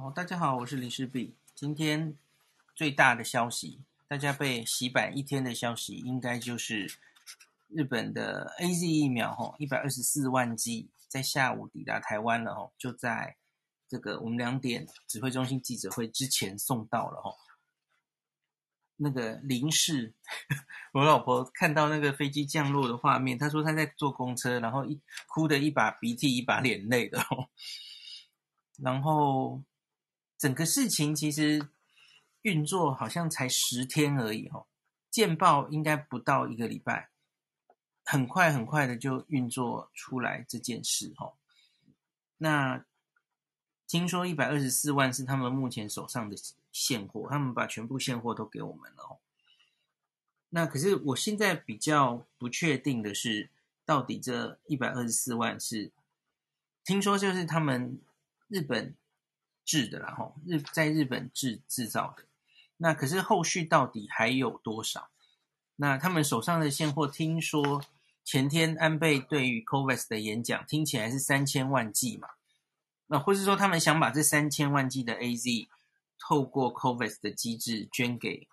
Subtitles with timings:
[0.00, 1.34] 好，大家好，我是林氏璧。
[1.54, 2.16] 今天
[2.74, 6.90] 最大的消息，大家被洗版一天的消息，应该就是
[7.68, 13.36] 日本的 AZ 疫苗，吼，一百二十四万剂在下午抵达台湾了，吼，就在
[13.86, 17.36] 这个我们两点指挥中心记者会之前送到了，吼。
[18.96, 20.14] 那个林氏，
[20.94, 24.98] 我老婆看到那个飞机降落的画面，她说她在坐公车，然后一
[25.28, 27.22] 哭的一把鼻涕一把眼泪的，
[28.78, 29.62] 然后
[30.40, 31.68] 整个事情其实
[32.40, 34.66] 运作好像才十天而已，哦，
[35.10, 37.10] 见报应该不到一个礼拜，
[38.04, 41.34] 很快很快的就运作出来这件事，哦，
[42.38, 42.84] 那
[43.86, 46.36] 听说一百二十四万是他们目前手上的。
[46.72, 49.18] 现货，他们把全部现货都给我们了哦。
[50.50, 53.50] 那可是我现在比较不确定的是，
[53.84, 55.90] 到底这一百二十四万是
[56.84, 58.00] 听说就是他们
[58.46, 58.94] 日本
[59.70, 62.24] 制的啦，吼，日在日本制制造的。
[62.78, 65.10] 那可是后续到底还有多少？
[65.76, 67.80] 那他们手上的现货，听说
[68.24, 72.28] 前天安倍对于 COVAX 的演讲，听起来是三千万剂嘛？
[73.06, 75.68] 那或是说他们想把这三千万剂的 AZ
[76.18, 78.48] 透过 COVAX 的机制捐给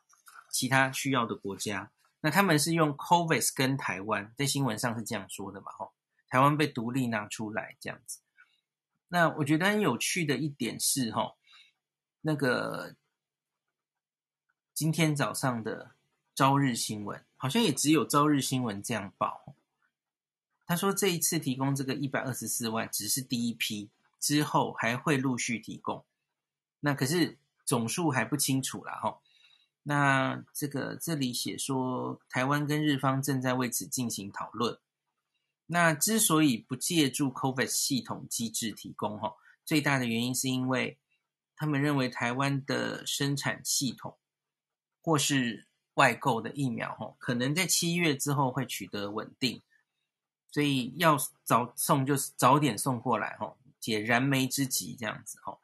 [0.51, 1.89] 其他需要的国家，
[2.21, 5.71] 那他们是用 COVAX 跟台湾，在新闻上是这样说的嘛？
[5.71, 5.93] 吼，
[6.29, 8.19] 台湾被独立拿出来这样子。
[9.09, 11.35] 那我觉得很有趣的一点是，哈，
[12.21, 12.95] 那个
[14.73, 15.91] 今天早上的
[16.35, 19.55] 朝日新闻好像也只有朝日新闻这样报。
[20.65, 26.05] 他说这一次提供这个一百二十四万只是第一批，之后还会陆续提供。
[26.79, 27.37] 那可是。
[27.67, 29.19] 总数还不清楚啦，哈。
[29.83, 34.79] 那这个这里写说，台湾跟日方正在为此进行讨论。
[35.67, 40.97] 那之所以不借助 COVAX 系统机制提供，哈，最大的原因是因为
[41.55, 44.17] 他们认为台湾的生产系统
[45.01, 49.61] 或是外购的疫苗，哈，可能在七月之后会取得稳定，
[50.51, 55.59] 所以要早送就是早点送过来，哈，解燃眉之急，这样子，哈。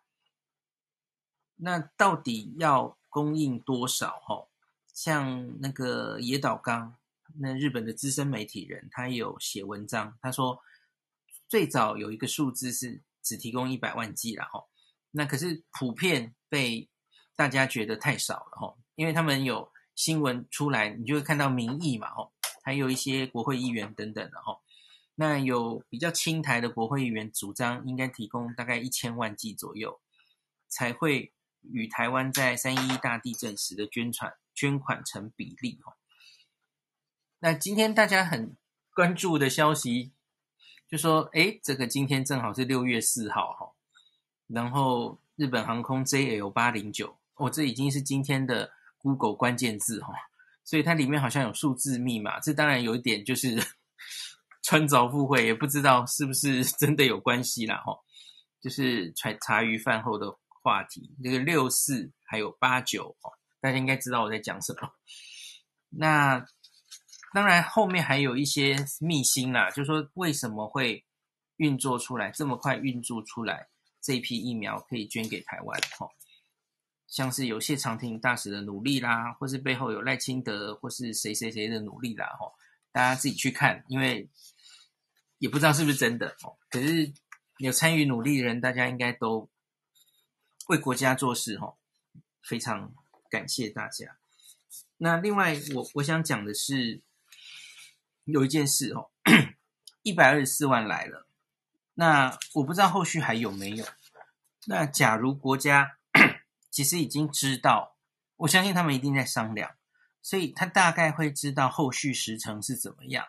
[1.56, 4.20] 那到底要供应多少？
[4.26, 4.48] 哈，
[4.94, 6.98] 像那个野岛刚，
[7.40, 10.60] 那日本的资深媒体人，他有写文章，他说
[11.48, 14.64] 最早有一个数字是只提供一百万剂了，哈，
[15.12, 16.90] 那可是普遍被
[17.36, 22.32] 大家觉得太少了，哈，因为他们有新闻出来，你就会看到民意嘛，哈，
[22.64, 24.60] 还有一些国会议员等等的，哈，
[25.16, 30.02] 那有比较亲台的国会议员主张应该提供大概一千万剂左右
[30.68, 31.34] 才会。
[31.72, 35.96] 与台湾在三一一大地震时的捐款捐款成比例哈，
[37.44, 38.56] 那今天大家很
[38.96, 40.14] 关注的消息，
[40.88, 43.70] 就说诶，这个今天正好是六月四号哈，
[44.48, 50.14] 然后日本航空 JL 八零九，哦，这已经是今天的 Google 关键字哈，
[50.64, 53.62] 所以它里面好像有数字密码，这当然有一点就是
[54.64, 57.94] 穿凿附会，也不知道是不是真的有关系啦哈，
[58.62, 60.34] 就是茶茶余饭后的。
[60.62, 63.28] 话题这个六四还有八九哦，
[63.60, 64.94] 大家应该知道我在讲什么。
[65.90, 66.48] 那
[67.34, 71.04] 当然后面还有一些秘辛啦，就是说为什么会
[71.58, 73.68] 运作出来这么快运作出来
[74.02, 75.80] 这批疫苗可以捐给台湾？
[75.98, 76.08] 哈，
[77.08, 82.52] 像是有谢长廷大使的努力啦，或是背后有赖清德或是谁谁谁的努力啦，哈，
[82.92, 84.30] 大家自己去看，因为
[85.40, 86.56] 也不知道是不是真的哦。
[86.70, 87.12] 可是
[87.58, 89.50] 有参与努力的人，大家应该都。
[90.70, 91.76] 为国家做事，哈，
[92.42, 92.94] 非常
[93.30, 94.16] 感谢大家。
[94.96, 97.02] 那另外，我我想讲的是，
[98.26, 99.10] 有一件事哦，
[100.04, 101.28] 一百二十四万来了，
[101.96, 103.86] 那我不知道后续还有没有。
[104.66, 105.98] 那假如国家
[106.72, 107.96] 其实已经知道，
[108.38, 109.76] 我相信他们一定在商量，
[110.22, 113.28] 所以他大概会知道后续时程是怎么样。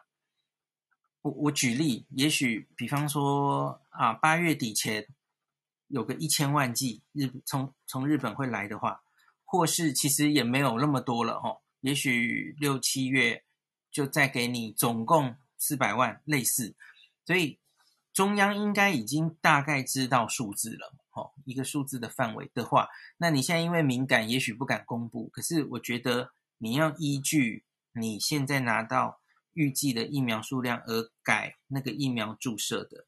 [1.22, 5.06] 我我举例，也许比方说啊，八月底前。
[5.88, 9.02] 有个一千万剂日从从日本会来的话，
[9.44, 13.43] 或是其实也没有那么多了哦，也许六七月
[13.94, 16.74] 就再给你总共四百万类似，
[17.24, 17.60] 所以
[18.12, 22.88] 中央应该已经大概知道数字了哦，一个数字的范围的话，
[23.18, 29.20] 那你现在因为敏感，也许不敢公布，可是我觉得你要依据你现在拿到
[29.52, 33.06] 预计的疫苗数量而改那个疫苗注射的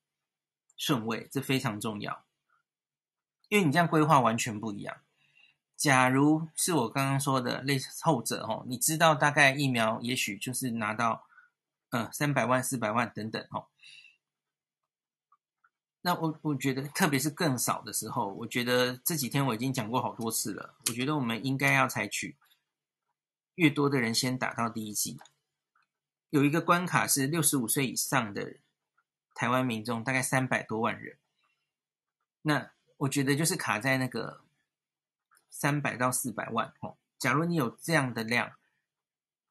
[0.76, 2.24] 顺位，这非常重要。
[3.48, 4.96] 因为你这样规划完全不一样。
[5.76, 11.26] 假如是我刚刚说的类似后者哦，你知道大概疫苗也许就是拿到，
[11.90, 13.66] 呃，三百万、四百万等等哦。
[16.00, 20.76] 那我我觉得，特别是更少的时候，我觉得这几天我已经讲过好多次了。
[20.88, 22.36] 我觉得我们应该要采取
[23.56, 25.18] 越多的人先打到第一剂。
[26.30, 28.56] 有一个关卡是六十五岁以上的
[29.34, 31.18] 台湾民众，大概三百多万人。
[32.42, 34.44] 那我觉得就是卡在那个
[35.58, 36.98] 三百到四百万哦。
[37.18, 38.52] 假如你有这样的量，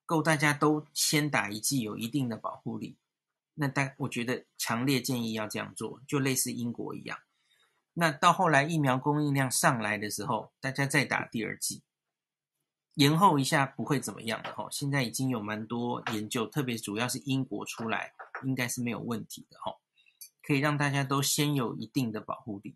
[0.05, 2.95] 够大家都先打一剂，有一定的保护力。
[3.55, 7.17] 那但我觉得强烈建议要这样做，就类似英国一样。
[7.93, 11.81] 那到后来疫苗供应量上来的时候，大家再打第二剂，
[12.93, 14.67] 延后一下不会怎么样的哈。
[14.69, 18.13] 现在已经有蛮多研究，特别主要是英国出来，
[18.43, 19.75] 应该是没有问题的哈，
[20.43, 22.75] 可以让大家都先有一定的保护力。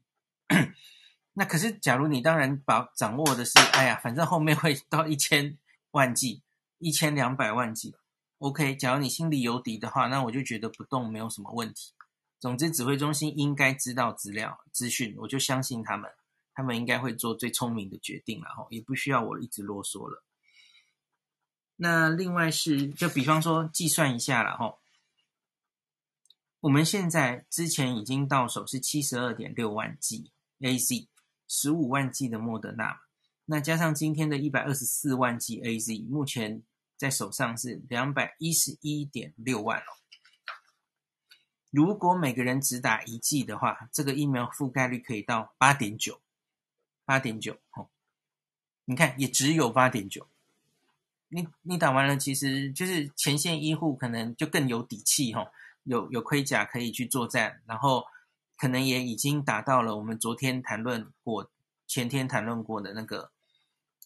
[1.34, 5.58] 那可是，假如你当然把掌握的是，哎呀，反正后面会到一千
[5.92, 6.42] 万计、
[6.80, 7.96] 一千两百万计。
[8.40, 11.94] OK，假如你心里有底的话，那我就觉得不动没有什么问题。
[12.40, 16.10] 总之，指挥中心应该知道资料资讯，我就相信他们，
[16.54, 20.24] 他们应该会做最聪明的决定，然后也不需要我一直啰嗦了。
[21.76, 24.78] 那另外是，就比方说计算一下了哈，
[26.62, 31.08] 我们现在之前已经到手是七十二点六万 G A Z
[31.50, 33.02] 十五万剂的莫德纳，
[33.44, 36.64] 那加上今天的一百二十四万剂 AZ，目前。
[37.00, 39.96] 在手上是两百一十一点六万哦。
[41.70, 46.20] 如果每个人只打一剂的话，这个疫苗覆盖率可以到八点九，
[47.06, 47.88] 八点九哦。
[48.84, 50.28] 你看，也只有八点九。
[51.30, 55.50] 你你打完了，其实就是前线医护可能就更有底气哈，
[55.86, 58.06] 有有盔甲可以去作战，然后
[58.60, 61.50] 可能也已经达到了我们昨天谈论过、
[61.88, 63.32] 前天谈论过的那个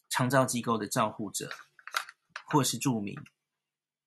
[0.07, 1.49] 长照机构的照护者。
[2.45, 3.17] 或是住民，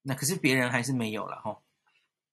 [0.03, 1.59] 那可是别人还是没有了哈。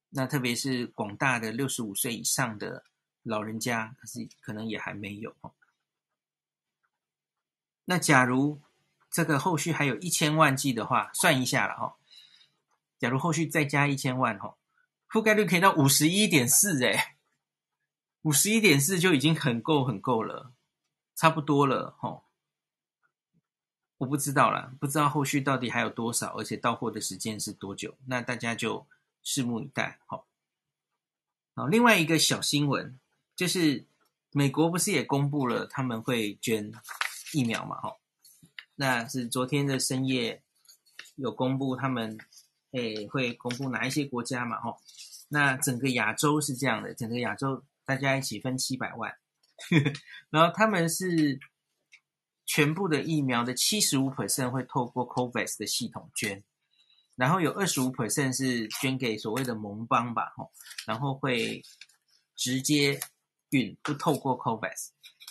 [0.10, 2.84] 那特别是广大的六十五岁以上的
[3.24, 5.52] 老人家，可是可能也还没有哈。
[7.86, 8.62] 那假如
[9.10, 11.96] 这个后续还有一千万剂的话，算一下了哈。
[13.00, 14.56] 假如后续再加一千万哈，
[15.10, 17.00] 覆盖率可以到五十一点四诶，
[18.24, 20.52] 五十一点四就已经很够很够了，
[21.16, 22.24] 差不多了吼。
[24.00, 28.86] 我不知道啦，不知道后续到底还有多少，而且到货的时间是多久，那大家就
[29.24, 30.00] 拭目以待。
[30.08, 30.26] 好，
[31.56, 33.00] 好，另外一个小新闻
[33.36, 33.86] 就是
[34.32, 36.74] 美国不是也公布了他们会捐
[37.34, 37.80] 疫苗嘛？
[37.80, 37.96] 哈，
[38.76, 40.44] 那是昨天的深夜
[41.16, 42.18] 有公布他们
[42.72, 44.60] 诶会公布哪一些国家嘛？
[44.60, 44.76] 哈，
[45.30, 49.14] 那整个亚洲是这样的，整个亚洲大家一起分七百万，
[50.30, 51.40] 然后他们是。
[52.46, 56.44] 全部的疫苗的七十五 percent 会透过 COVAX 的系统捐，
[57.16, 60.52] 然后有二十五 percent 是捐给所谓的盟邦吧，吼，
[60.86, 61.64] 然后会
[62.36, 63.00] 直接
[63.50, 64.90] 运，不透过 COVAX。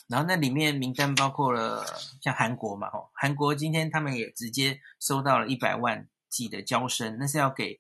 [0.08, 1.84] 然后那里面名单包括了
[2.22, 7.78] 像韩国嘛，吼，韩国今天他们也直接收到了一百万剂的娇生，那是要给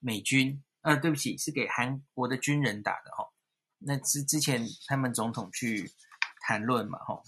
[0.00, 3.32] 美军，呃，对不起，是给韩国的军人打的，吼。
[3.78, 5.92] 那之之前他们总统去
[6.40, 7.22] 谈论嘛，吼。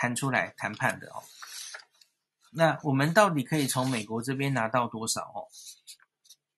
[0.00, 1.24] 谈出来谈判的哦，
[2.52, 5.50] 那我们到底可以从美国这边拿到多少哦？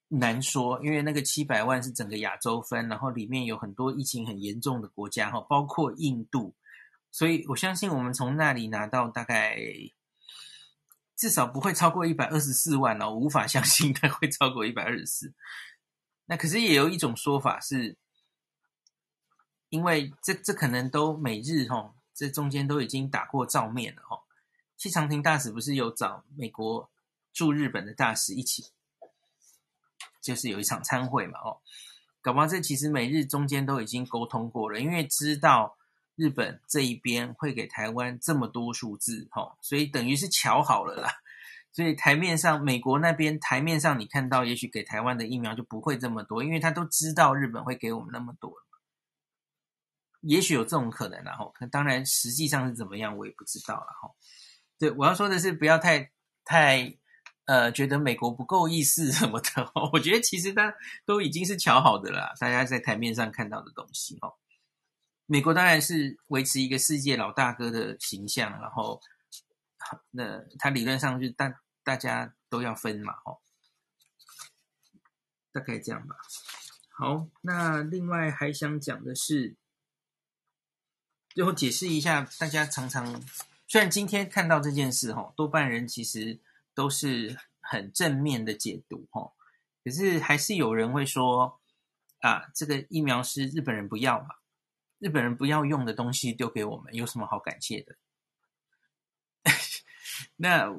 [0.08, 6.54] 难说，因为那个七百万是整个亚洲分，然后里面有很多疫情很严重的国家哈，包括印度，
[7.10, 9.56] 所以我相信我们从那里拿到大概
[11.16, 15.32] 至少不会超过一百二十四万哦，无法相信它会超过一百二十四。
[16.26, 17.96] 那可是也有一种说法是，
[19.70, 21.94] 因为这这可能都美日哈。
[22.12, 24.20] 这中间都已经打过照面了哈，
[24.76, 26.90] 谢长廷大使不是有找美国
[27.32, 28.66] 驻日本的大使一起，
[30.20, 31.56] 就是有一场参会嘛哦，
[32.20, 35.78] 搞不好这其实美日中间都已经沟通过了，因为知道
[36.14, 41.10] 日本这一边会给台湾这么多数字哈，所以等于是瞧好了啦，
[41.72, 48.52] 所以台面上美国那边台面上你看到，也许给台湾的疫苗就不会这么多，因为他都知道日本会给我们那么多。
[50.20, 54.10] 也许有这种可能，然后，当然实际上是怎么样，我也不知道了哈。
[54.78, 56.10] 对，我要说的是，不要太
[56.44, 56.98] 太
[57.46, 59.72] 呃，觉得美国不够意思什么的。
[59.92, 60.74] 我觉得其实它
[61.06, 64.32] 都已经是瞧好的了，大家在台面上看到的东西哈。
[65.24, 69.00] 美国当然是维持一个世界老大哥的形象，然后
[70.10, 73.38] 那他理论上就大大家都要分嘛，哈，
[75.52, 76.16] 大概这样吧。
[76.90, 79.56] 好，那另外还想讲的是。
[81.34, 83.22] 最后解释一下，大家常常
[83.66, 86.40] 虽然今天看到这件事哈，多半人其实
[86.74, 89.32] 都是很正面的解读哈，
[89.84, 91.60] 可是还是有人会说
[92.20, 94.28] 啊，这个疫苗是日本人不要嘛，
[94.98, 97.96] 日本人不要用的东西丢给我们，有什么好感谢的？
[100.36, 100.70] 那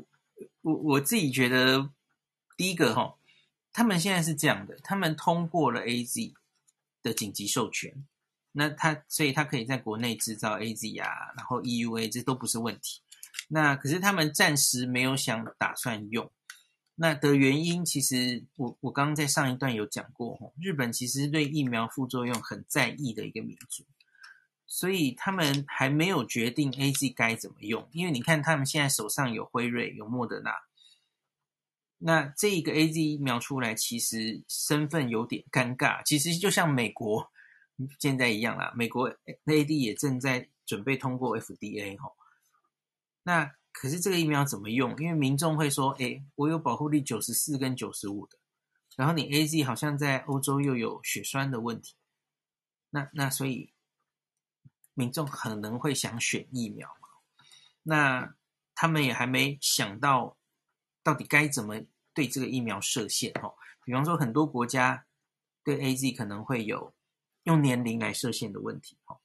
[0.62, 1.90] 我我自己觉得，
[2.58, 3.18] 第一个哈，
[3.72, 6.34] 他们现在是这样的，他们通过了 AZ
[7.02, 8.06] 的紧急授权，
[8.52, 13.02] 那他所以他可以在国内制造 AZ 啊，然后 EUA 这都不是问题。
[13.48, 16.32] 那可是他们暂时没有想打算用。
[16.96, 23.84] 那的原因，其实我我刚刚在上一段有讲过，日本其实对疫苗副作用很在意的一个民族，
[24.68, 27.88] 所以他们还没有决定 AZ 该怎么用。
[27.92, 30.52] 因为你看，他们现在手上有辉瑞、有莫德纳，
[31.98, 36.04] 那这一个 AZ 疫苗出来，其实身份有点尴尬。
[36.04, 37.32] 其实就像美国
[38.00, 39.10] 现在一样啦，美国
[39.46, 42.12] AD 也正在准备通过 FDA 哈，
[43.24, 43.52] 那。
[43.74, 44.94] 可是这个疫苗怎么用？
[44.98, 48.38] 因为民众会说：“诶，我有保护力九十四跟九十五的，
[48.98, 51.96] 然后你 AZ 好像在欧洲又有血栓的问题，
[52.90, 53.72] 那那所以
[54.94, 57.08] 民众可能会想选疫苗嘛？
[57.84, 58.36] 那
[58.76, 60.36] 他们也还没想到
[61.02, 61.82] 到底该怎么
[62.14, 63.56] 对这个疫苗设限哦。
[63.86, 65.06] 比方说，很多国家
[65.64, 66.94] 对 AZ 可能会有
[67.44, 69.20] 用年龄来设限的问题哦。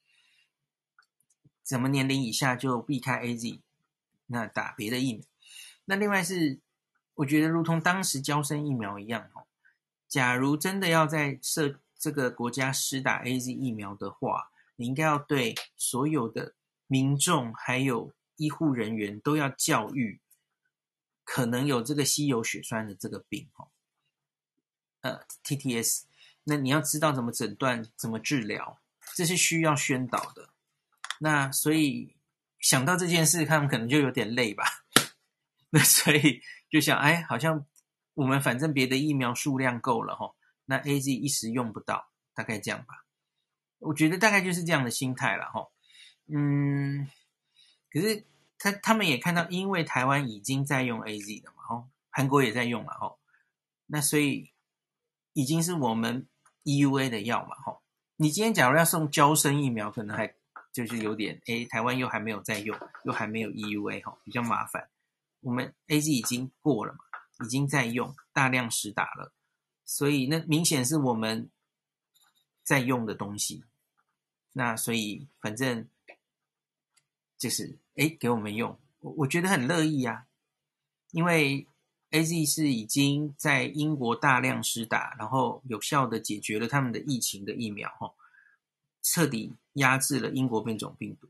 [1.63, 3.61] 怎么年龄以下就避开 AZ？
[4.29, 5.25] 那打别的疫苗，
[5.85, 6.59] 那另外是，
[7.15, 9.47] 我觉得如同当时娇生疫苗一样哦，
[10.09, 16.55] 假如真的要在设这个国家施打 AZ 疫苗的话，你应该要对所有的
[16.89, 20.21] 民众还有医护人员都要教育，
[21.23, 23.69] 可能有这个稀有血栓的这个病哦，
[25.03, 26.03] 呃，TTS，
[26.49, 28.81] 那你要知道怎么诊断、怎么治疗，
[29.15, 30.49] 这是需要宣导的。
[31.21, 32.15] 那所以。
[32.59, 34.65] 想到这件事，他们可能就有点累吧。
[35.71, 37.65] 那所以就想，哎，好像
[38.15, 40.35] 我们反正别的疫苗数量够了齁，
[40.65, 43.05] 那 AZ 一时用不到，大概这样吧。
[43.79, 45.71] 我觉得大概就是这样的心态了齁。
[46.27, 47.09] 嗯，
[47.93, 48.25] 可是
[48.59, 53.19] 他他们也看到，因为台湾已经在用 AZ 了嘛，齁，韩国也在用了齁，
[53.87, 54.51] 那所以
[55.35, 56.27] 已经是我们
[56.67, 57.81] EUA 的药嘛，齁。
[58.17, 60.35] 你今天假如要送娇生疫苗，可能还。
[60.73, 64.91] 就是有点诶，台湾又还没有在用，又还没有 EUA 哈，比较麻烦。
[65.41, 66.99] 我们 AZ 已经过了嘛，
[67.47, 69.33] 已经在用，大量实打了，
[69.87, 71.51] 所以那明显是我们
[72.63, 73.65] 在用的东西。
[74.53, 75.89] 那所以反正
[77.39, 80.27] 就是诶，给我们用，我我觉得很乐意呀，
[81.11, 81.67] 因为
[82.17, 88.15] AZ 是已经在英国大量施打，然后有效的解决了他们的疫情的疫苗哈。
[89.03, 91.29] 彻底压制了英国变种病毒，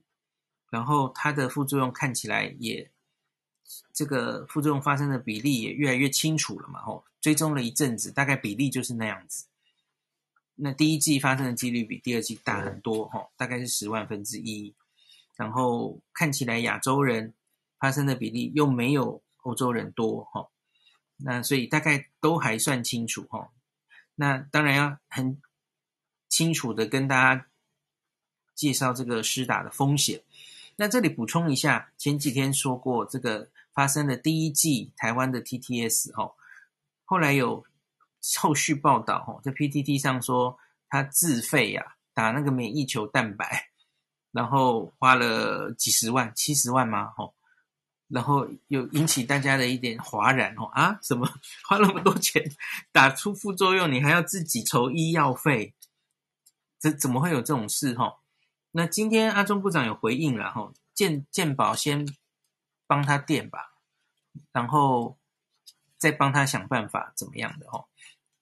[0.71, 2.91] 然后它的副作用看起来也，
[3.93, 6.81] 这个副作用发生的比例也越来越清楚了嘛？
[6.81, 9.47] 吼，追踪了一阵子，大概比例就是那样子。
[10.55, 14.75] 那第一季发生的几率比第二季大很多，吼，大概是十万分之一。
[15.35, 17.35] 然后看起来亚洲人
[17.79, 20.49] 发生的比例又没有欧洲人多，哈。
[21.17, 23.49] 那所以大概都还算清楚，吼。
[24.15, 25.41] 那当然要很
[26.29, 27.47] 清楚的跟大家。
[28.57, 30.23] 介绍这个施打的风险。
[30.77, 36.33] 那这里补充一下，前几天说过这个发生的第一季台湾的 TTS 哦，
[37.05, 37.67] 后来有
[38.39, 40.59] 后续报道哦，在 PTT 上说
[40.89, 43.69] 他自费呀、啊、打那个免疫球蛋白，
[44.33, 47.13] 然后花了几十万、七十万吗？
[47.19, 47.35] 哦，
[48.09, 51.27] 然后又引起大家的一点哗然哦啊，什么
[51.69, 52.51] 花那么多钱
[52.93, 55.75] 打出副作用，你还要自己筹医药费？
[56.79, 57.95] 这怎么会有这种事？
[57.95, 58.19] 哈？
[58.73, 62.07] 那今天阿中部长有回应了哈，健健保先
[62.87, 63.75] 帮他垫吧，
[64.53, 65.19] 然后
[65.97, 67.87] 再帮他想办法怎么样的哈。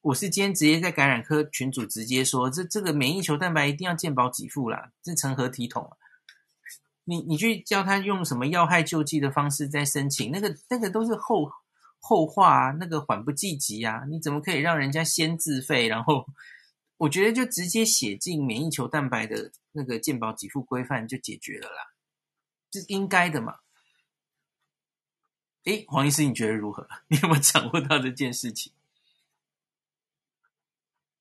[0.02, 5.96] 我是今天直接在感染科群组直接说，这这个免疫球蛋白一定要健保给付啦，这成何体统啊？
[7.04, 11.50] 你你去叫他用什么要害救济的方式在申请，那个那个都是后
[12.00, 16.26] 后话啊，那个缓不济急啊，你怎么可以让人家先自费，然后？
[16.96, 21.92] 我觉得就直接写进免疫球蛋白的那个健保给付规范就解决了啦，
[22.70, 23.56] 这是应该的嘛？
[25.64, 26.86] 诶，黄医师，你觉得如何？
[27.08, 28.72] 你有没有掌握到这件事情？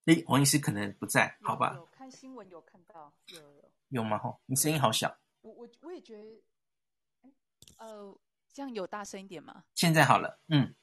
[0.04, 1.74] 诶，黄医师可能不在，好吧？
[1.74, 4.16] 有看新闻有看到有有，有吗？
[4.16, 5.18] 吼，你声音好小。
[6.04, 7.30] 觉得，
[7.78, 8.16] 呃，
[8.52, 9.64] 这样有大声一点吗？
[9.74, 10.74] 现在好了，嗯。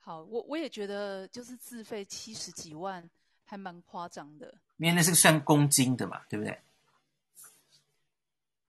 [0.00, 3.08] 好，我我也觉得就是自费七十几万，
[3.44, 4.52] 还蛮夸张的。
[4.76, 6.60] 因为那是算公斤的嘛，对不对？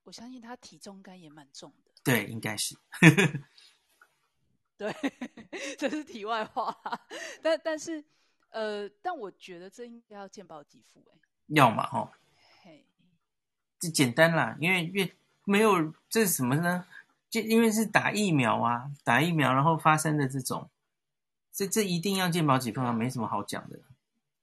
[0.04, 1.90] 我相信他体重应该也蛮重的。
[2.04, 2.76] 对，应该是。
[4.78, 4.94] 对，
[5.76, 6.78] 这是题外话。
[7.42, 8.02] 但但是，
[8.50, 11.18] 呃，但我觉得这应该要健保给付，哎。
[11.48, 12.10] 要嘛，哈。
[13.86, 15.10] 这简单啦，因为越
[15.44, 16.86] 没有这是什么呢？
[17.30, 20.68] 就因为是打疫苗啊，打疫苗然后发生的这种，
[21.52, 23.78] 这这一定要健保给付啊，没什么好讲的。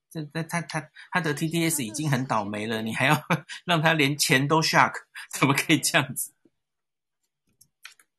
[0.10, 3.22] 这他他他他得 TDS 已经很倒霉了，你还要
[3.66, 4.94] 让他连钱都 shark，
[5.32, 6.32] 怎么可以这样子？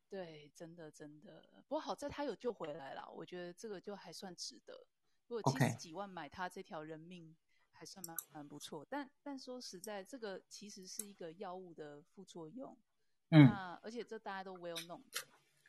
[0.09, 1.43] 对，真的真的。
[1.67, 4.85] 不过好在他有救回来了，我觉得这个就还算值得。
[5.27, 7.35] 如果七十几万买他这条人命，okay.
[7.75, 8.85] 还算蛮蛮不错。
[8.89, 12.75] 但但说实在，这个其实是一个药物的副作用。
[13.29, 13.45] 嗯。
[13.45, 15.27] 那而且这大家都 well known 的。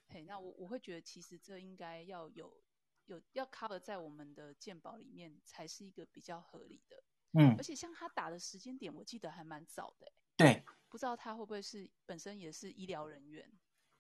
[0.09, 2.63] 嘿，那我我会觉得其实这应该要有。
[3.09, 6.97] 有要 cover 在我们的健保里面，才是一个比较合理的。
[7.39, 10.11] 嗯，而且像他打的时间点，我记得还蛮早的。
[10.37, 13.49] 对，不知道他会不会是本身也是医疗人员？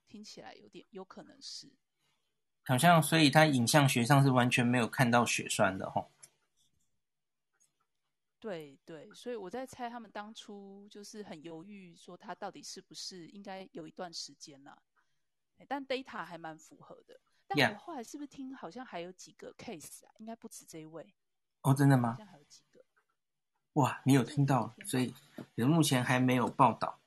[0.09, 1.73] 听起来有点有可能是。
[2.65, 6.09] 好像，所以他影像学上是完全没有看到血栓的齁。
[8.47, 14.81] 对对，所以我在猜，他们当初就是很犹豫，说他到底是不是应该有一段时间了。
[15.67, 17.21] 但 data 还蛮符合的。
[17.49, 20.15] 但我后来是不是听好像还有几个 case 啊？
[20.19, 21.12] 应该不止这一位。
[21.62, 22.12] 哦，真的吗？
[22.12, 22.85] 好像还有几个。
[23.73, 24.73] 哇，你有听到？
[24.85, 25.12] 所以
[25.57, 27.00] 人目前还没有报道。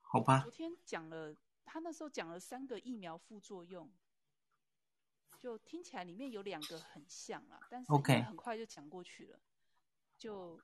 [0.00, 0.40] 好吧。
[0.40, 3.88] 昨天讲了，他那时候讲了三个疫苗副作用，
[5.38, 7.92] 就听起来里面有两个很像啊，但是
[8.24, 9.38] 很快就讲过去了。
[9.38, 9.53] Okay.
[10.24, 10.58] 就，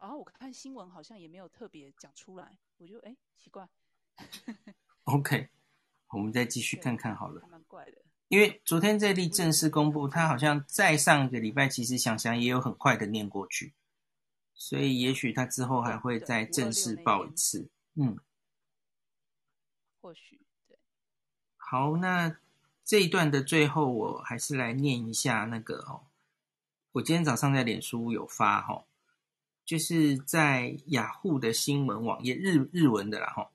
[0.00, 3.68] 然后我看新闻好像也没有特别讲出来，我就哎奇怪。
[5.04, 5.48] OK。
[6.08, 13.74] 我们再继续看看好了，蛮怪的因为昨天这例正式公布，他好像在上个礼拜，其实想想也有很快的念过去，
[14.52, 18.16] 所以也许他之后还会再正式报一次，嗯，
[20.00, 20.78] 或许对。
[21.56, 22.36] 好，那
[22.84, 26.06] 这一段的最后，我还是来念一下那个哦，
[26.92, 28.84] 我今天早上在脸书有发哈，
[29.64, 33.50] 就是在雅虎的新闻网页日日文的啦哈。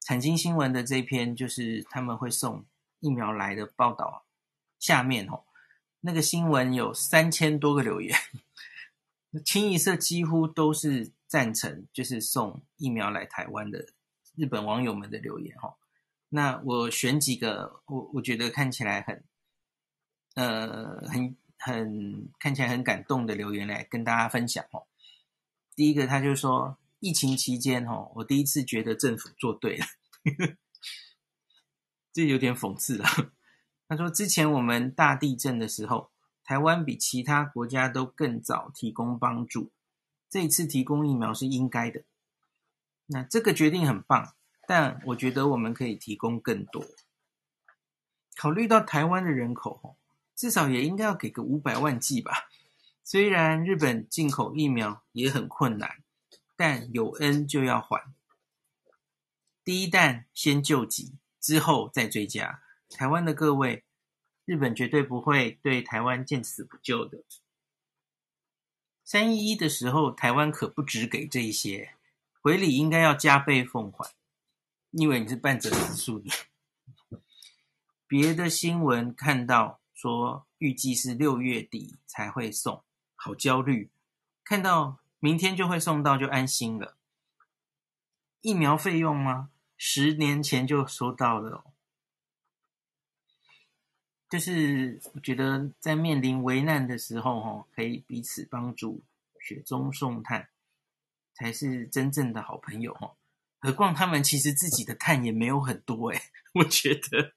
[0.00, 2.64] 产经新闻的这篇就是他们会送
[3.00, 4.24] 疫苗来的报道，
[4.78, 5.44] 下面哦，
[6.00, 8.18] 那个新闻有三千多个留言，
[9.44, 13.86] 清一色几乎都是赞成，就是送疫苗来台湾的
[14.34, 15.76] 日本网友们的留言哈。
[16.30, 19.24] 那我选几个，我我觉得看起来很，
[20.34, 24.86] 呃，很很看起来很感动的留言来跟大家分享哦。
[25.80, 26.76] 第一个他就说。
[27.02, 29.86] 疫情期间，哈，我第一次觉得政府做对了，
[32.12, 33.06] 这有点讽刺了。
[33.88, 36.10] 他说，之前我们大地震的时候，
[36.44, 39.72] 台湾比其他国家都更早提供帮助，
[40.28, 42.04] 这一次提供疫苗是应该的。
[43.06, 44.34] 那这个决定很棒，
[44.68, 46.84] 但我觉得我们可以提供更多。
[48.36, 49.96] 考虑到台湾的人口，
[50.36, 52.50] 至少也应该要给个五百万剂吧。
[53.10, 56.04] 虽然日本进口疫苗也很困难。
[56.54, 58.12] 但有恩就要还，
[59.64, 62.62] 第一弹先救急，之后再追加。
[62.90, 63.82] 台湾的各位，
[64.44, 67.24] 日本绝对不会对台湾见死不救的。
[69.02, 71.94] 三一一的时候，台湾可不只给这一些，
[72.42, 74.12] 回礼应该要加倍奉还。
[74.90, 76.30] 因为你是半泽直树的？
[78.06, 82.84] 别的新闻看到说，预计是六月底才会送，
[83.20, 83.90] 好焦虑。
[84.42, 84.98] 看到。
[85.22, 86.96] 明天就会送到，就安心了。
[88.40, 89.50] 疫苗费用吗？
[89.76, 91.62] 十年前就收到了。
[94.30, 99.04] 就是我觉得在面临危难的时候，哈，可以彼此帮助，
[99.38, 100.48] 雪中送炭，
[101.34, 103.14] 才是真正的好朋友，哈。
[103.58, 106.22] 何况他们其实自己的碳也没有很多，诶，
[106.56, 107.34] 我觉得，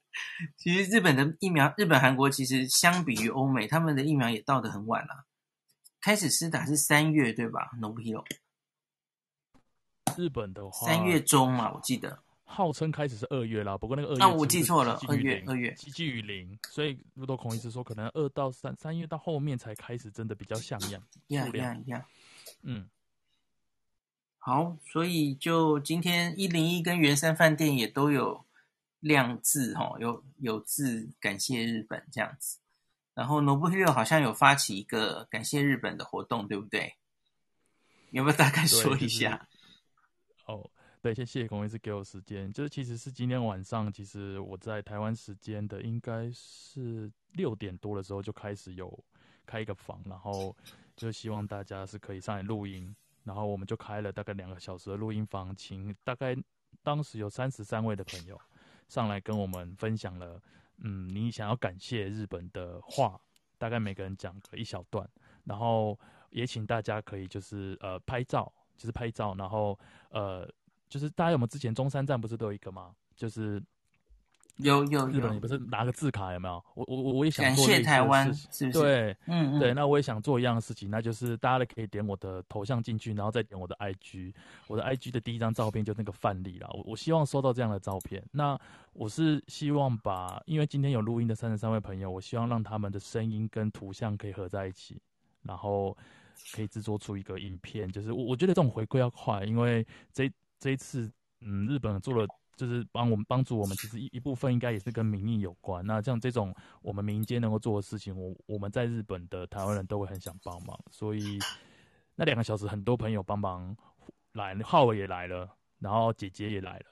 [0.55, 5.25] 其实日本的疫苗，日本、韩国其实相比于欧美，他们的疫苗也到得很晚了。
[6.03, 8.25] 开始施打是三月对吧？Nobilo。
[10.17, 12.21] 日本的话，三月中嘛，我记得。
[12.43, 21.01] 号称开始是二月啦，不过那个二月，那我记错了，二月二月，积聚于零，所以如多孔医师说，可能二到三三月到后面才开始真的比较像样。
[21.27, 22.05] 呀呀呀，
[22.63, 22.89] 嗯，
[24.39, 28.43] 好，所以就今天一零一跟圆山饭店也都有
[28.99, 32.59] 亮字哈，有有字感谢日本这样子。
[33.13, 36.95] 然后 Nobuhiro 好像有发起一个感谢日本的活动，对不对？
[38.10, 39.47] 有没有大概说一下？
[40.28, 40.69] 就是、哦，
[41.02, 42.52] 对，先谢谢孔医师给我时间。
[42.52, 48.91] 就是其实是今天晚上，其实我在台湾时间的应该是六点多的时候就开始有
[49.45, 50.56] 开一个房，然后
[50.95, 56.36] 就希望大家是可以上来录音，然后我们就开了大概两个小时的录音房，请大概
[56.82, 58.39] 当时有三十三位的朋友
[58.88, 60.41] 上来跟我们分享了。
[60.83, 63.19] 嗯，你想要感谢日本的话，
[63.57, 65.05] 大概每个人讲个一小段，
[65.43, 69.77] 然后也请大家可以就是呃拍照，就是拍照，然后
[70.11, 70.47] 呃，
[70.87, 72.95] 就是大家有没有之前中山站不是都有一个吗？
[73.15, 73.61] 就是。
[74.57, 76.63] 有有日本人不是拿个字卡有没有？
[76.75, 78.79] 我我我也想做感谢台湾，是不是？
[78.79, 84.31] 对，嗯，嗯对，那我也想做一样的事情，那就是大家都可以点我的头像进去，然后再点我的 IG，
[84.67, 86.69] 我的 IG 的第一张照片就那个范例啦。
[86.71, 88.23] 我我希望收到这样的照片。
[88.31, 88.57] 那
[88.93, 95.01] 我是希望把，因为今天有录音的三十三位朋友，我希望让他们的声音跟图像可以合在一起，
[95.41, 95.97] 然后
[96.53, 97.91] 可以制作出一个影片。
[97.91, 101.11] 就是我我觉得这种回馈要快，因为这这一次，
[101.41, 102.27] 嗯，日本做了。
[102.55, 105.85] 就是帮我们帮助我们，其实一一部分应该也是跟民意有关。
[105.85, 110.79] 那像这种我们民间能够做的事情，我我们在日本的台湾人都会很想帮忙。
[110.91, 111.39] 所以
[112.15, 113.75] 那两个小时，很多朋友帮忙
[114.33, 116.85] 来，浩尔也来了，然后姐姐也来了，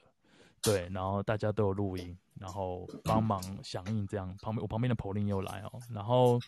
[0.60, 4.26] 对，然后大家都有录音，然后帮忙响应这样。
[4.42, 6.40] 旁边我旁边的 Pauline 又来哦，然后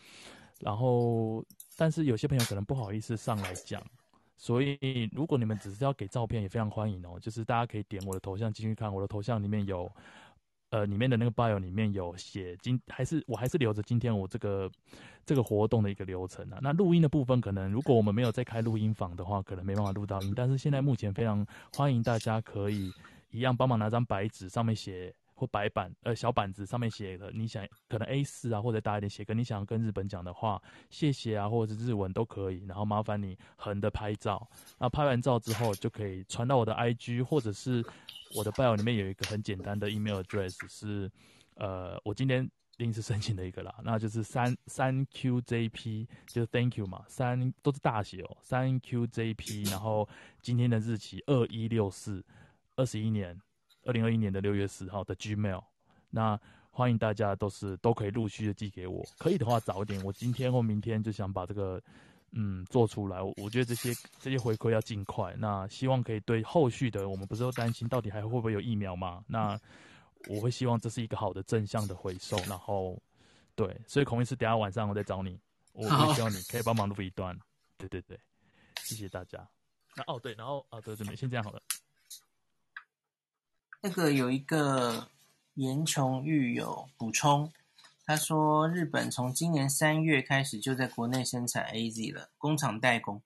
[0.61, 1.45] 然后
[1.77, 3.81] 但是有些朋友可能不好意思上来讲。
[4.45, 7.19] 所以，如果你们只是要给照片，也非常欢迎哦。
[7.19, 9.91] 就是大家可以点我的头像进去看，我的头像里面有，
[10.69, 14.71] 呃，里面的那个 bio 里面有写今还是我还是留着今天我这个
[15.25, 16.59] 这个活动的一个流程啊。
[16.61, 20.35] 那录音的部分，可能如果我们没有再开录音房的话，可能没办法录到音。
[20.37, 22.93] 但是现在目前非常欢迎大家可以
[23.31, 25.15] 一样帮忙拿张白纸，上面写。
[25.35, 32.65] 或白板，呃，小板子上面写的，你想可能 A 四啊，或者大一点写个你想要跟日本讲的话，谢谢啊，或者是日文都可以。
[32.67, 37.85] 然后麻烦你横的拍照，那拍完照之后就可以传到我的 IG，或者是
[38.37, 41.11] 我的 bio 里面有一个很简单的 email address，是
[41.57, 50.09] 呃，我今天临时申请的一个啦，那就是三三 QJP，就是 Thank you 嘛，三都是大写哦，三 QJP，然后
[50.41, 52.25] 今天的日期二一六四，
[52.77, 53.37] 二十一年。
[53.85, 55.63] 二零二一年的六月十号的 Gmail，
[56.11, 56.39] 那
[56.71, 61.81] 欢迎大家都是都可以陆续的寄给我，可以的话早一点，我今天或明天就想把这个
[62.33, 63.23] 嗯做出来。
[63.23, 69.23] 我我觉得这些这些回馈要尽快，那希望可以对后续的我们不是都担心到底还会不会有疫苗吗？
[69.29, 69.59] 那
[70.29, 73.01] 我会希望这是一个好的正向的回收，然后
[73.55, 75.39] 对，所以孔医师等下晚上我再找你，
[75.73, 77.39] 我会希望你可以帮忙录一段，
[77.77, 78.19] 对对对，
[78.83, 79.47] 谢谢大家。
[79.95, 81.63] 那哦对，然后啊对对对，先这样好了。
[83.87, 85.11] 那个有一个
[85.57, 87.53] 严琼玉有补充，
[88.07, 93.21] 他说日本从今年三月开始就在国内生产 AZ 了，工厂代工。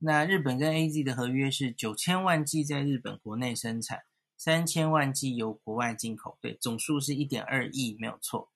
[0.00, 4.02] 那日本跟 AZ 的合约是九千万剂在日本国内生产，
[4.36, 8.50] 三千万剂由国外进口，对，总数是一点二亿，没有错。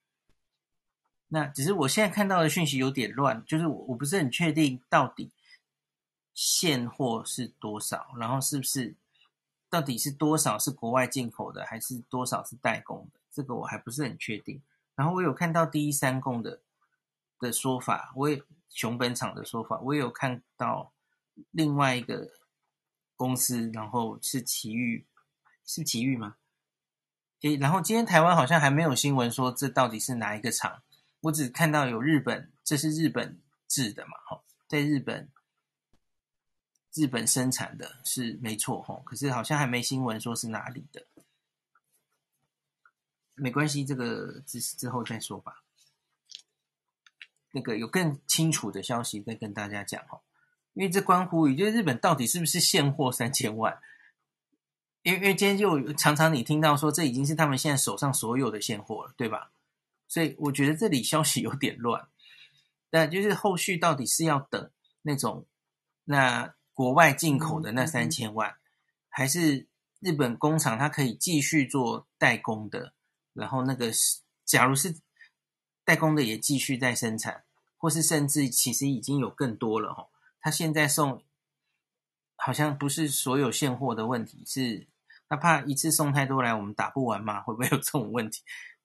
[1.29, 5.31] 那只是我现在看到的讯息有点乱，就是我我不是很确定到底
[6.35, 8.97] 现货是多少，然后是不是？
[9.71, 13.21] 到底是多少是国外进口的，还是多少是代工的？
[13.31, 14.61] 这个我还不是很确定。
[14.97, 16.61] 然后我有看到第一三共的
[17.39, 20.93] 的说法，我也熊本厂的说法，我也有看到
[21.53, 22.33] 另外一个
[23.15, 25.07] 公司，然后是奇遇，
[25.65, 26.35] 是奇遇吗？
[27.43, 30.83] 诶，然后今天台湾好像还没有新闻说这到底是哪一个厂，
[31.21, 35.31] 我只看到有日本，这是日本制的嘛，哈，在日本。
[36.93, 41.07] 日本生产的是没错吼，可是好像还没新闻说是哪里的，
[43.35, 45.63] 没关系，这个之之后再说吧。
[47.53, 50.23] 那个有更清楚的消息再跟大家讲吼，
[50.73, 53.81] 因为这关乎于就是日本到底是不是现货三千万，
[55.03, 59.53] 因为因为今天就常常你听到说这已经是他们现在手上所有的现货了，对吧？
[60.09, 62.09] 所以我觉得这里消息有点乱，
[62.91, 64.71] 但就是后续到底是要等
[65.03, 65.47] 那种
[66.05, 66.53] 那。
[66.81, 68.57] 国外进口的那三千万，
[69.11, 72.95] 还是日本工厂它可以继续做代工的，
[73.35, 74.99] 然后那个是，假如是
[75.85, 77.45] 代工的也继续在生产，
[77.77, 80.09] 或是甚至其实已经有更多了哈。
[80.41, 81.23] 他现在送
[82.35, 84.89] 好像不是所有现货的问题，是
[85.29, 87.43] 他怕一次送太多来，我们打不完嘛？
[87.43, 88.41] 会不会有这种问题？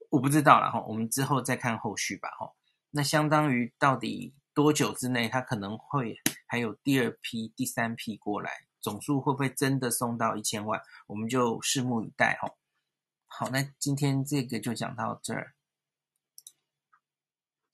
[0.10, 2.52] 我不知道了哈，我们之后再看后续吧哈。
[2.92, 6.18] 那相当于到底多久之内，它可能会？
[6.48, 10.82] 还有第二批、第三批过来，总数会不会真的送到一千万？
[11.08, 12.56] 我们就拭目以待哦。
[13.26, 15.55] 好，那今天这个就讲到这儿。